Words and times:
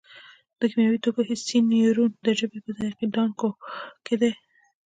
د 0.59 0.61
کیمیاوي 0.71 0.99
توکو 1.03 1.21
حسي 1.29 1.57
نیورون 1.71 2.11
د 2.25 2.27
ژبې 2.39 2.59
په 2.65 2.71
ذایقې 2.77 3.07
دانکو 3.15 3.49
کې 4.05 4.15
دي. 4.21 4.31